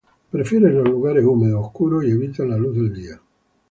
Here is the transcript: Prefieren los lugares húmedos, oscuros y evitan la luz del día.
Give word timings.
Prefieren 0.31 0.75
los 0.79 0.89
lugares 0.89 1.23
húmedos, 1.23 1.63
oscuros 1.63 2.03
y 2.05 2.09
evitan 2.09 2.49
la 2.49 2.57
luz 2.57 2.75
del 2.75 2.91
día. 2.91 3.21